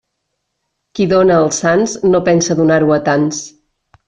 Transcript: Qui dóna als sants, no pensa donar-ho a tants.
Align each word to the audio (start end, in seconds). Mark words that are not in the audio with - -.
Qui 0.99 1.05
dóna 1.11 1.37
als 1.41 1.59
sants, 1.65 1.95
no 2.15 2.23
pensa 2.31 2.59
donar-ho 2.63 2.91
a 2.97 3.01
tants. 3.11 3.45